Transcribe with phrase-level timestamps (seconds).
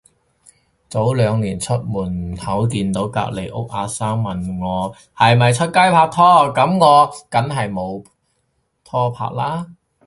[0.89, 8.03] 早兩日出門口見到隔離屋阿生，問我係咪出街拍拖，噉我梗係冇
[8.83, 9.67] 拖拍啦